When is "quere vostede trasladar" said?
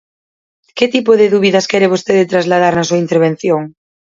1.71-2.73